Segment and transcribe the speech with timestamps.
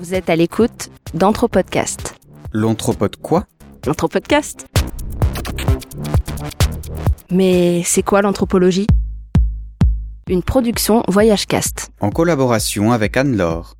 [0.00, 2.18] Vous êtes à l'écoute d'Anthropodcast.
[2.54, 3.44] L'anthropode quoi?
[3.86, 4.66] Anthropodcast
[7.30, 8.86] Mais c'est quoi l'anthropologie?
[10.30, 11.90] Une production Voyagecast.
[12.00, 13.74] En collaboration avec Anne-Laure.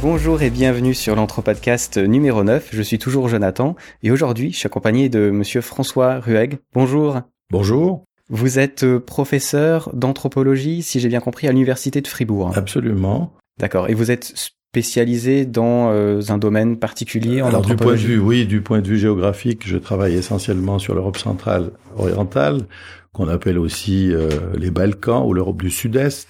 [0.00, 2.70] Bonjour et bienvenue sur l'Anthropodcast numéro 9.
[2.72, 6.60] Je suis toujours Jonathan et aujourd'hui je suis accompagné de monsieur François Rueg.
[6.72, 7.20] Bonjour.
[7.50, 8.07] Bonjour.
[8.30, 12.52] Vous êtes euh, professeur d'anthropologie, si j'ai bien compris, à l'université de Fribourg.
[12.56, 13.32] Absolument.
[13.58, 13.88] D'accord.
[13.88, 14.32] Et vous êtes
[14.70, 18.80] spécialisé dans euh, un domaine particulier en Alors du point de vue, oui, du point
[18.80, 22.66] de vue géographique, je travaille essentiellement sur l'Europe centrale orientale,
[23.12, 26.28] qu'on appelle aussi euh, les Balkans ou l'Europe du Sud-Est.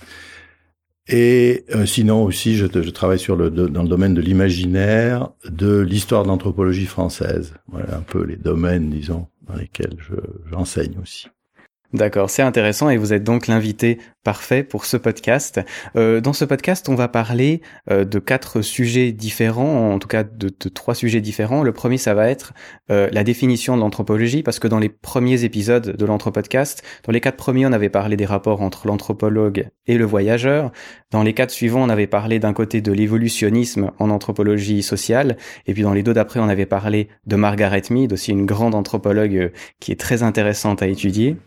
[1.10, 5.80] Et euh, sinon aussi, je, je travaille sur le, dans le domaine de l'imaginaire, de
[5.80, 7.54] l'histoire de l'anthropologie française.
[7.72, 11.26] Voilà un peu les domaines, disons, dans lesquels je- j'enseigne aussi.
[11.94, 15.58] D'accord, c'est intéressant et vous êtes donc l'invité parfait pour ce podcast.
[15.96, 20.22] Euh, dans ce podcast, on va parler euh, de quatre sujets différents, en tout cas
[20.22, 21.62] de, trois sujets différents.
[21.62, 22.52] Le premier, ça va être
[22.90, 27.22] euh, la définition de l'anthropologie, parce que dans les premiers épisodes de l'anthropodcast, dans les
[27.22, 30.72] quatre premiers, on avait parlé des rapports entre l'anthropologue et le voyageur.
[31.10, 35.72] Dans les quatre suivants, on avait parlé d'un côté de l'évolutionnisme en anthropologie sociale, et
[35.72, 39.52] puis dans les deux d'après, on avait parlé de Margaret Mead, aussi une grande anthropologue
[39.80, 41.38] qui est très intéressante à étudier.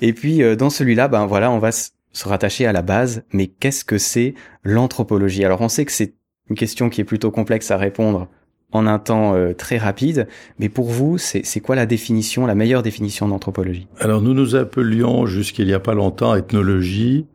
[0.00, 1.90] Et puis euh, dans celui-là, ben voilà, on va se
[2.22, 3.24] rattacher à la base.
[3.32, 5.44] Mais qu'est-ce que c'est l'anthropologie?
[5.44, 6.14] Alors on sait que c'est
[6.50, 8.28] une question qui est plutôt complexe à répondre
[8.72, 10.26] en un temps euh, très rapide.
[10.58, 13.86] Mais pour vous, c'est quoi la définition, la meilleure définition d'anthropologie?
[14.00, 17.26] Alors nous nous appelions jusqu'il y a pas longtemps ethnologie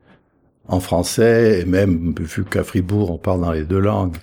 [0.69, 4.15] en français et même vu qu'à Fribourg on parle dans les deux langues,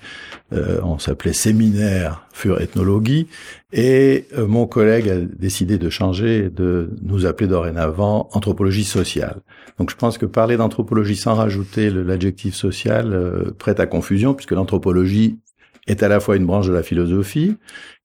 [0.53, 3.27] euh, on s'appelait séminaire fur ethnologie
[3.73, 9.41] et euh, mon collègue a décidé de changer de nous appeler dorénavant anthropologie sociale.
[9.79, 14.53] Donc je pense que parler d'anthropologie sans rajouter l'adjectif social euh, prête à confusion puisque
[14.53, 15.41] l'anthropologie
[15.89, 17.57] est à la fois une branche de la philosophie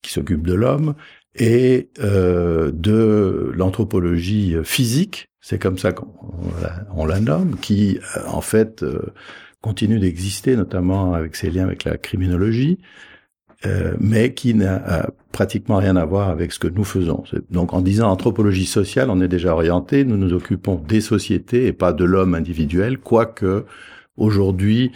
[0.02, 0.94] qui s'occupe de l'homme
[1.36, 6.06] et euh, de l'anthropologie physique, c'est comme ça qu'on
[6.96, 9.12] on la- on nomme, qui euh, en fait euh,
[9.60, 12.78] continue d'exister, notamment avec ses liens avec la criminologie,
[13.66, 17.24] euh, mais qui n'a pratiquement rien à voir avec ce que nous faisons.
[17.50, 21.72] Donc en disant anthropologie sociale, on est déjà orienté, nous nous occupons des sociétés et
[21.72, 23.64] pas de l'homme individuel, quoique
[24.16, 24.92] aujourd'hui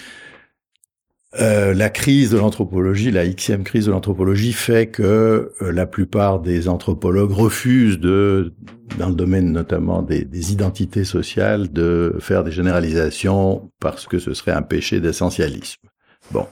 [1.34, 6.41] euh, la crise de l'anthropologie, la xème crise de l'anthropologie fait que euh, la plupart
[6.41, 8.54] des anthropologues refusent de,
[8.98, 14.53] dans le domaine notamment des, identités sociales, de faire des généralisations parce que ce serait
[14.53, 15.88] un péché d'essentialisme.
[16.31, 16.47] Bon.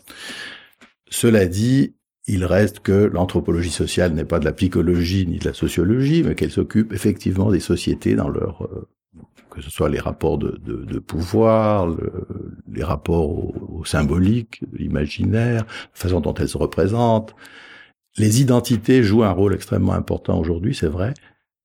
[1.09, 1.95] Cela dit,
[2.27, 6.35] il reste que l'anthropologie sociale n'est pas de la psychologie ni de la sociologie, mais
[6.35, 8.89] qu'elle s'occupe effectivement des sociétés dans leur euh,
[9.55, 12.27] que ce soit les rapports de, de, de pouvoir, le-
[12.73, 17.35] les rapports au, au symbolique, l'imaginaire, la façon dont elles se représentent.
[18.17, 21.15] Les identités jouent un rôle extrêmement important aujourd'hui, c'est vrai,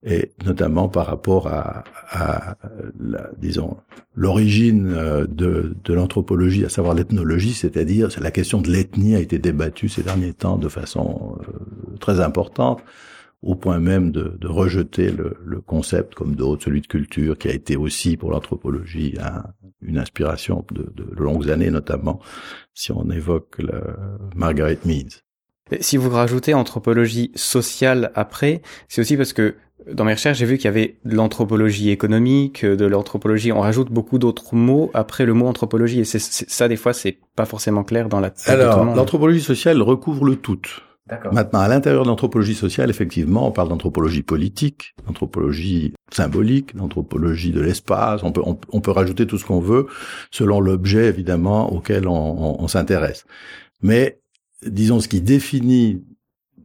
[0.04, 2.58] et notamment par rapport à, à
[3.00, 3.78] la, disons,
[4.16, 9.20] l'origine euh, de, de l'anthropologie, à savoir l'ethnologie, c'est-à-dire c'est la question de l'ethnie a
[9.20, 12.82] été débattue ces derniers temps de façon euh, très importante
[13.42, 17.48] au point même de, de rejeter le, le concept comme d'autres, celui de culture, qui
[17.48, 19.44] a été aussi pour l'anthropologie un-
[19.82, 22.20] une inspiration de, de longues années, notamment
[22.74, 23.82] si on évoque le
[24.36, 25.12] Margaret Mead.
[25.72, 29.56] Et Si vous rajoutez anthropologie sociale après, c'est aussi parce que
[29.94, 33.54] dans mes recherches, j'ai vu qu'il y avait de l'anthropologie économique, de l'anthropologie.
[33.54, 36.92] On rajoute beaucoup d'autres mots après le mot anthropologie, et c'est c'est- ça des fois
[36.94, 40.60] c'est pas forcément clair dans la Alors, l'anthropologie sociale recouvre le tout.
[41.32, 47.62] Maintenant, à l'intérieur de l'anthropologie sociale, effectivement, on parle d'anthropologie politique, d'anthropologie symbolique, d'anthropologie de
[47.62, 48.24] l'espace.
[48.24, 49.88] On peut, on, rajouter tout ce qu'on veut
[50.32, 53.26] selon l'objet, évidemment, auquel on s'intéresse.
[53.82, 54.20] Mais,
[54.66, 56.04] disons, ce qui définit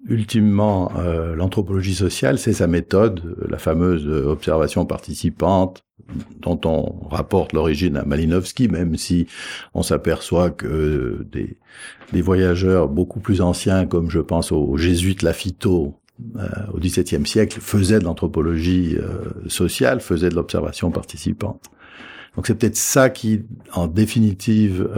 [0.09, 5.85] ultimement euh, l'anthropologie sociale, c'est sa méthode, euh, la fameuse euh, observation participante,
[6.41, 9.27] dont on rapporte l'origine à Malinowski, même si
[9.73, 11.56] on s'aperçoit que des,
[12.21, 15.95] voyageurs beaucoup plus anciens, comme je pense aux jésuites Lafito
[16.37, 18.97] euh, au XVIIe siècle, faisaient de l'anthropologie
[19.49, 21.65] sociale, faisaient de l'observation participante.
[22.37, 23.43] Donc c'est peut-être ça qui,
[23.73, 24.89] en définitive,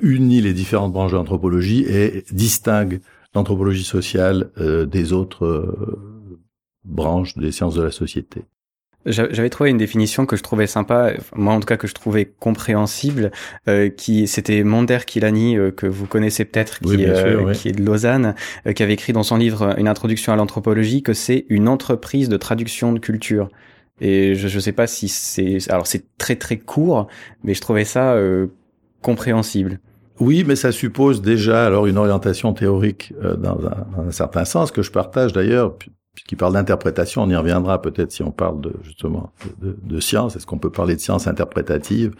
[0.00, 3.00] unit les différentes branches de l'anthropologie et distingue
[3.36, 5.98] l'anthropologie sociale euh, des autres euh,
[6.84, 8.42] branches des sciences de la société.
[9.04, 11.94] J'a- J'avais trouvé une définition que je trouvais sympa, moi en tout cas que je
[11.94, 13.30] trouvais compréhensible,
[13.68, 17.52] euh, qui c'était Mander Kilani euh, que vous connaissez peut-être, qui, Oui, euh, oui.
[17.54, 18.34] qui est de Lausanne,
[18.66, 22.28] euh, qui avait écrit dans son livre une introduction à l'anthropologie que c'est une entreprise
[22.28, 23.48] de traduction de culture.
[24.00, 27.06] Et je ne sais pas si c'est alors c'est très très court,
[27.44, 28.48] mais je trouvais ça euh,
[29.02, 29.78] compréhensible.
[30.20, 34.44] Oui, mais ça suppose déjà alors une orientation théorique euh, dans, un, dans, un, certain
[34.44, 35.76] sens que je partage d'ailleurs,
[36.14, 40.36] puisqu'il parle d'interprétation, on y reviendra peut-être si on parle de justement de, de science.
[40.36, 42.14] Est-ce qu'on peut parler de science interprétative?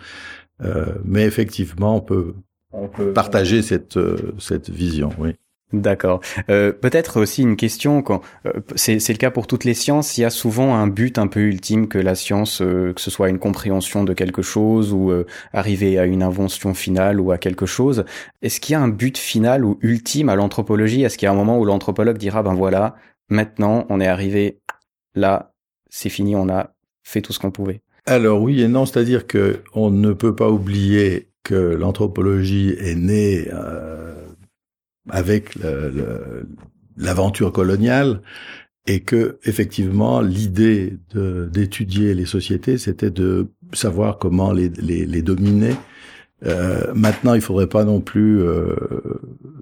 [0.62, 2.34] Euh, Mais effectivement, on peut,
[2.72, 5.10] on peut partager cette euh, cette vision.
[5.19, 5.34] Oui.
[5.72, 6.20] D'accord.
[6.48, 10.16] Euh, Peut-être aussi une question quand euh, c'est le cas pour toutes les sciences.
[10.16, 13.10] Il y a souvent un but un peu ultime que la science, euh, que ce
[13.10, 17.38] soit une compréhension de quelque chose ou euh, arriver à une invention finale ou à
[17.38, 18.04] quelque chose.
[18.42, 21.02] Est-ce qu'il y a un but final ou ultime à l'anthropologie?
[21.02, 22.94] Est-ce qu'il y a un moment où l'anthropologue dira ben voilà,
[23.28, 24.60] maintenant on est arrivé
[25.16, 25.52] là,
[25.90, 27.80] c'est fini, on a fait tout ce qu'on pouvait?
[28.06, 33.48] Alors oui et non, c'est-à-dire que on ne peut pas oublier que l'anthropologie est née
[33.52, 34.14] euh,
[35.08, 35.58] avec
[36.97, 38.20] l'aventure coloniale
[38.87, 45.75] et que effectivement l'idée d'étudier les sociétés c'était de savoir comment les, les, les dominer.
[46.44, 48.75] Euh, maintenant il faudrait pas non plus euh,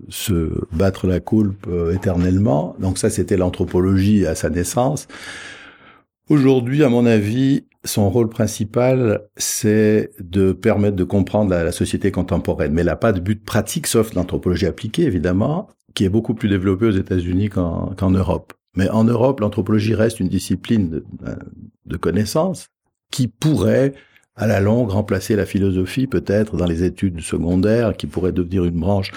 [0.08, 2.74] se battre la coulpe euh, éternellement.
[2.80, 5.06] Donc ça c'était l'anthropologie à sa naissance
[6.28, 12.72] aujourd'hui à mon avis son rôle principal, c'est de permettre de comprendre la, société contemporaine.
[12.72, 16.48] Mais elle n'a pas de but pratique, sauf l'anthropologie appliquée, évidemment, qui est beaucoup plus
[16.48, 18.54] développée aux États-Unis qu'en Europe.
[18.76, 21.04] Mais en Europe, l'anthropologie reste une discipline de,
[21.86, 22.68] de connaissances
[23.10, 23.92] qui pourrait,
[24.34, 28.80] à la longue, remplacer la philosophie, peut-être, dans les études secondaires, qui pourrait devenir une
[28.80, 29.12] branche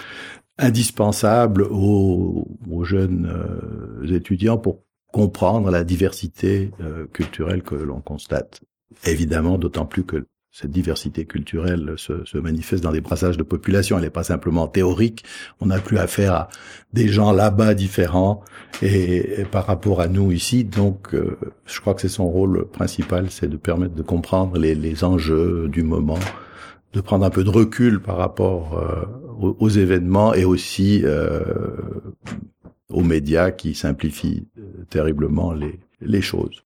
[0.59, 4.83] indispensable aux, aux jeunes euh, étudiants pour
[5.17, 8.61] comprendre la diversité euh, culturelle que l'on constate.
[9.05, 13.97] Évidemment, d'autant plus que cette diversité culturelle se, se, manifeste dans des brassages de population.
[13.97, 15.23] Elle n'est pas simplement théorique.
[15.59, 16.49] On n'a plus affaire à
[16.93, 18.43] des gens là-bas différents
[18.83, 20.63] et, et, par rapport à nous ici.
[20.63, 24.75] Donc, euh, je crois que c'est son rôle principal, c'est de permettre de comprendre les,
[24.75, 26.19] les, enjeux du moment,
[26.93, 31.41] de prendre un peu de recul par rapport euh, aux, événements et aussi euh,
[32.89, 36.63] aux médias qui simplifient euh, terriblement les, choses.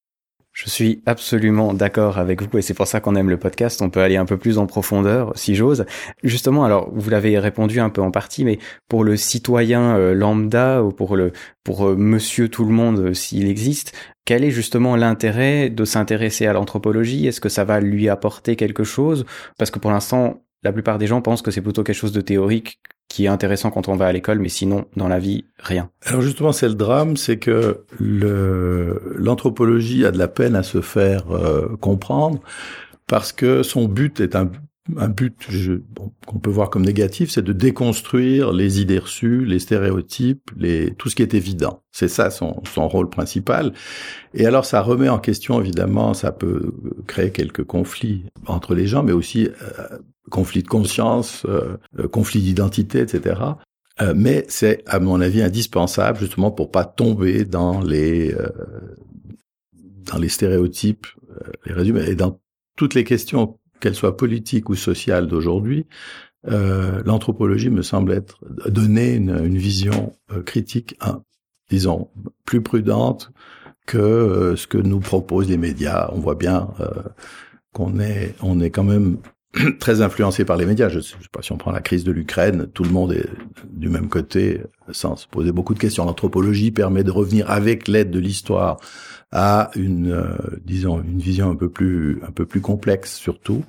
[0.52, 3.82] Je suis absolument d'accord avec vous et c'est pour ça qu'on aime le podcast.
[3.82, 5.86] On peut aller un peu plus en profondeur, si j'ose.
[6.24, 8.60] Justement, alors vous l'avez répondu un peu en partie, mais
[8.90, 11.32] pour le citoyen euh, lambda ou pour le
[11.64, 13.94] pour euh, Monsieur tout le monde, s'il existe,
[14.26, 17.28] quel est justement l'intérêt de s'intéresser à l'anthropologie?
[17.28, 19.26] Est-ce que ça va lui apporter quelque chose?
[19.58, 22.22] Parce que pour l'instant, la plupart des gens pensent que c'est plutôt quelque chose de
[22.22, 25.90] théorique qui est intéressant quand on va à l'école, mais sinon, dans la vie, rien.
[26.06, 31.30] Alors justement, c'est le drame, c'est que l'anthropologie a de la peine à se faire
[31.32, 32.40] euh, comprendre
[33.08, 34.50] parce que son but est un
[34.98, 35.36] un but
[35.92, 40.94] bon, qu'on peut voir comme négatif, c'est de déconstruire les idées reçues, les stéréotypes, les,
[40.96, 41.84] tout ce qui est évident.
[41.92, 43.74] C'est ça son, son rôle principal.
[44.34, 46.74] Et alors ça remet en question, évidemment, ça peut
[47.08, 50.00] créer quelques conflits entre les gens, mais aussi euh,
[50.30, 51.78] conflits de conscience, euh,
[52.10, 53.36] conflits d'identité, etc.
[54.02, 58.50] Euh, mais c'est, à mon avis, indispensable justement pour pas tomber dans les euh,
[60.12, 62.40] dans les stéréotypes, euh, les résumés, et dans
[62.78, 65.86] toutes les questions qu'elle soit politique ou sociale d'aujourd'hui,
[66.48, 71.24] euh, l'anthropologie me semble être donner une, vision euh, critique, hein,
[71.70, 72.10] disons,
[72.46, 73.32] plus prudente
[73.86, 76.10] que euh, ce que nous proposent les médias.
[76.14, 76.70] On voit bien
[77.74, 79.18] qu'on est, on est quand même
[79.80, 80.90] très influencé par les médias.
[80.90, 83.30] Je ne sais pas si on prend la crise de l'Ukraine, tout le monde est
[83.72, 86.06] du même côté, sans se poser beaucoup de questions.
[86.06, 88.80] L'anthropologie permet de revenir avec l'aide de l'histoire
[89.32, 93.64] à une, euh, disons, une vision un peu plus, un peu plus complexe surtout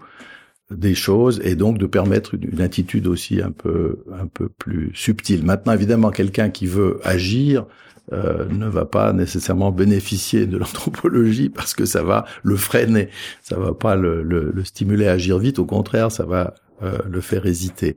[0.77, 5.45] des choses et donc de permettre une, attitude aussi un peu, un peu plus subtile.
[5.45, 7.67] Maintenant, évidemment, quelqu'un qui veut agir
[8.13, 13.09] euh, ne va pas nécessairement bénéficier de l'anthropologie parce que ça va le freiner,
[13.43, 15.59] ça va pas le, le, le stimuler à agir vite.
[15.59, 17.97] Au contraire, ça va euh, le faire hésiter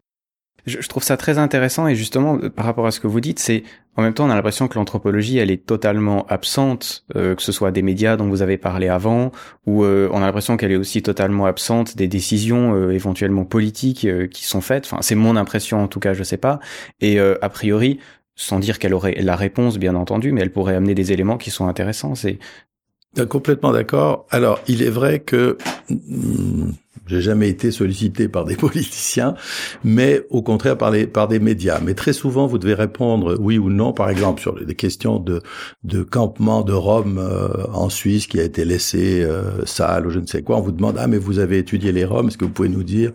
[0.65, 3.37] je, je, trouve ça très intéressant et justement par rapport à ce que vous dites,
[3.37, 3.63] c'est
[3.95, 7.51] en même temps on a l'impression que l'anthropologie elle est totalement absente, euh, que ce
[7.51, 9.31] soit des médias dont vous avez parlé avant,
[9.65, 14.07] ou euh, on a l'impression qu'elle est aussi totalement absente des décisions euh, éventuellement politiques
[14.31, 14.85] qui sont faites.
[14.85, 16.59] Enfin c'est mon impression en tout cas, je sais pas.
[17.01, 17.99] Et a priori
[18.35, 21.51] sans dire qu'elle aurait la réponse bien entendu, mais elle pourrait amener des éléments qui
[21.51, 22.15] sont intéressants.
[22.15, 22.37] C'est
[23.23, 24.25] complètement d'accord.
[24.29, 25.57] Alors il est vrai que
[25.89, 26.71] hmm,
[27.07, 29.35] j'ai jamais été sollicité par des politiciens,
[29.83, 31.79] mais au contraire par, les, par des médias.
[31.79, 35.41] Mais très souvent, vous devez répondre oui ou non, par exemple, sur des questions de,
[35.83, 40.19] de campement de Roms euh, en Suisse qui a été laissé euh, sale ou je
[40.19, 40.57] ne sais quoi.
[40.57, 42.83] On vous demande, ah mais vous avez étudié les Roms, est-ce que vous pouvez nous
[42.83, 43.11] dire?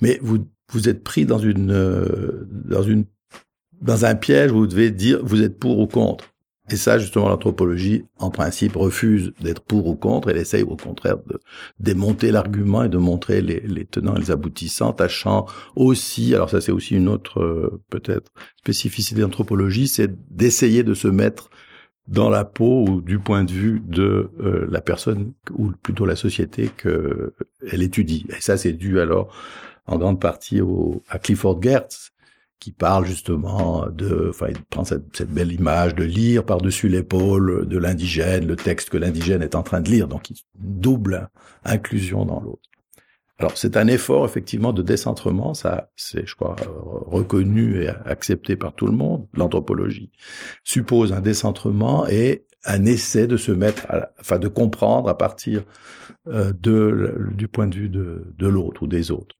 [0.00, 0.38] Mais vous,
[0.72, 3.04] vous êtes pris dans une, euh, dans une
[3.80, 6.33] dans un piège où vous devez dire vous êtes pour ou contre.
[6.70, 10.30] Et ça, justement, l'anthropologie, en principe, refuse d'être pour ou contre.
[10.30, 11.38] Elle essaye, au contraire, de
[11.78, 16.72] démonter l'argument et de montrer les, tenants et les aboutissants, tâchant aussi, alors ça c'est
[16.72, 21.50] aussi une autre, euh, peut-être, spécificité d'anthropologie, c'est d'essayer de se mettre
[22.08, 26.16] dans la peau ou du point de vue de euh, la personne ou plutôt la
[26.16, 28.26] société qu'elle étudie.
[28.30, 29.34] Et ça, c'est dû alors
[29.86, 32.12] en grande partie au, à Clifford Geertz,
[32.60, 37.78] qui parle justement de, enfin, il prend cette, belle image de lire par-dessus l'épaule de
[37.78, 41.28] l'indigène, le texte que l'indigène est en train de lire, donc il double
[41.64, 42.62] inclusion dans l'autre.
[43.38, 46.54] Alors c'est un effort effectivement de décentrement, ça c'est je crois
[47.06, 49.26] reconnu et accepté par tout le monde.
[49.34, 50.12] L'anthropologie
[50.62, 55.64] suppose un décentrement et un essai de se mettre, à, enfin de comprendre à partir
[56.28, 59.36] euh, du point de vue de l'autre ou des autres.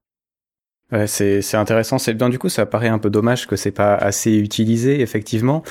[0.95, 1.99] Ouais, c'est intéressant.
[1.99, 5.65] C'est bien du coup, ça paraît un peu dommage que c'est pas assez utilisé effectivement.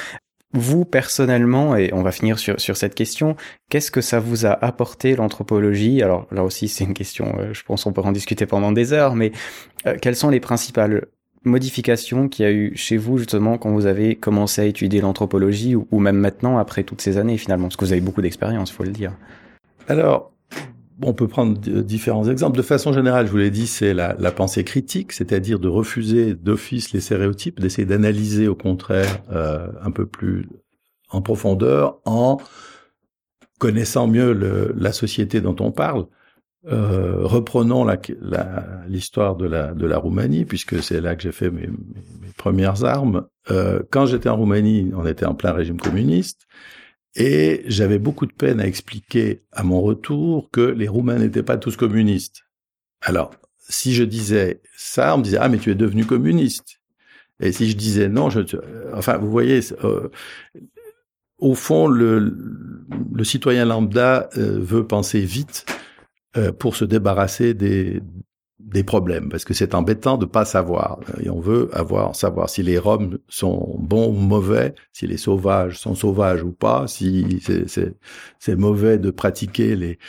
[0.51, 3.35] Vous, personnellement, et on va finir sur, sur cette question,
[3.69, 6.03] qu'est-ce que ça vous a apporté l'anthropologie?
[6.03, 8.93] Alors là aussi, c'est une question, euh, je pense on peut en discuter pendant des
[8.93, 9.31] heures, mais
[9.87, 11.07] euh, quelles sont les principales
[11.43, 15.75] modifications qu'il y a eu chez vous justement quand vous avez commencé à étudier l'anthropologie
[15.75, 17.67] ou, ou, même maintenant après toutes ces années finalement?
[17.67, 19.13] Parce que vous avez beaucoup d'expérience, faut le dire.
[19.87, 20.32] Alors,
[21.05, 22.57] on peut prendre différents exemples.
[22.57, 26.93] De façon générale, je vous l'ai dit, c'est la, pensée critique, c'est-à-dire de refuser d'office
[26.93, 30.47] les stéréotypes, d'essayer d'analyser au contraire euh, un peu plus
[31.09, 32.37] en profondeur en
[33.59, 34.33] connaissant mieux
[34.75, 36.07] la société dont on parle.
[36.65, 37.85] Euh, reprenons
[38.87, 43.27] l'histoire de la, Roumanie, puisque c'est là que j'ai fait mes, mes, premières armes.
[43.51, 46.47] Euh, quand j'étais en Roumanie, on était en plein régime communiste.
[47.15, 51.57] Et j'avais beaucoup de peine à expliquer à mon retour que les Roumains n'étaient pas
[51.57, 52.43] tous communistes.
[53.01, 53.31] Alors,
[53.69, 56.79] si je disais ça, on me disait ah mais tu es devenu communiste.
[57.39, 58.39] Et si je disais non, je,
[58.93, 60.09] enfin vous voyez, euh,
[61.37, 62.35] au fond le,
[63.13, 65.65] le citoyen lambda euh, veut penser vite
[66.37, 68.01] euh, pour se débarrasser des,
[68.63, 72.63] des problèmes parce que c'est embêtant de pas savoir et on veut avoir savoir si
[72.63, 77.41] les Roms sont bons ou mauvais, si les sauvages sont sauvages ou pas, si
[78.39, 79.99] c'est mauvais de pratiquer les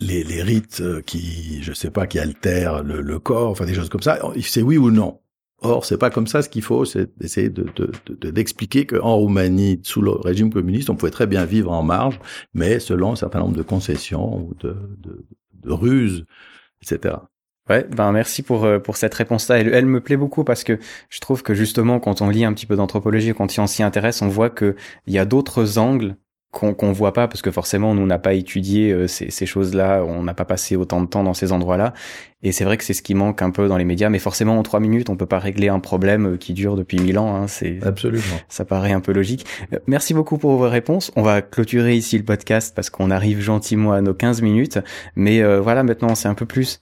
[0.00, 3.88] les, les rites qui je sais pas qui altèrent le, le corps, enfin des choses
[3.88, 5.20] comme ça, c'est oui ou non.
[5.60, 6.42] Or, c'est pas comme ça.
[6.42, 7.66] Ce qu'il faut, c'est d'essayer de,
[8.30, 12.20] d'expliquer de, qu'en Roumanie, sous le régime communiste, on pouvait très bien vivre en marge,
[12.54, 16.26] mais selon un certain nombre de concessions ou de, de, de ruses,
[16.82, 17.16] etc.
[17.68, 19.58] Ouais, ben merci pour euh, pour cette réponse-là.
[19.58, 20.78] Elle, elle, me plaît beaucoup parce que
[21.10, 24.22] je trouve que justement quand on lit un petit peu d'anthropologie, quand on s'y intéresse,
[24.22, 26.16] on voit que il y a d'autres angles
[26.50, 30.02] qu'on qu'on voit pas parce que forcément nous n'a pas étudié euh, ces, ces choses-là,
[30.02, 31.92] on n'a pas passé autant de temps dans ces endroits-là.
[32.42, 34.08] Et c'est vrai que c'est ce qui manque un peu dans les médias.
[34.08, 36.98] Mais forcément en trois minutes, on peut pas régler un problème euh, qui dure depuis
[36.98, 37.36] mille ans.
[37.36, 38.24] Hein, c'est absolument.
[38.48, 39.44] Ça paraît un peu logique.
[39.86, 41.12] Merci beaucoup pour vos réponses.
[41.16, 44.78] On va clôturer ici le podcast parce qu'on arrive gentiment à nos 15 minutes.
[45.16, 46.80] Mais voilà, maintenant c'est un peu plus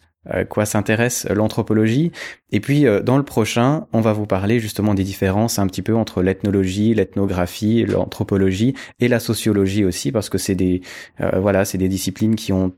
[0.49, 2.13] quoi s'intéresse l'anthropologie.
[2.51, 5.83] Et puis euh, dans le prochain, on va vous parler justement des différences un petit
[5.83, 10.83] peu entre l'ethnologie, l'ethnographie, l'anthropologie et la sociologie aussi, parce que c'est des
[11.21, 12.73] euh, voilà, c'est des disciplines qui ont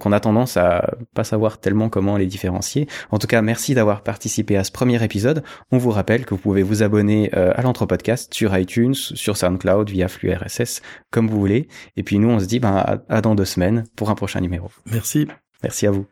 [0.00, 2.88] qu'on a tendance à pas savoir tellement comment les différencier.
[3.10, 5.42] En tout cas, merci d'avoir participé à ce premier épisode.
[5.70, 9.90] On vous rappelle que vous pouvez vous abonner euh, à l'Anthropodcast sur iTunes, sur SoundCloud,
[9.90, 10.80] via flux RSS,
[11.10, 11.68] comme vous voulez.
[11.96, 14.70] Et puis nous, on se dit ben, à dans deux semaines pour un prochain numéro.
[14.90, 15.28] Merci.
[15.62, 16.06] Merci à vous.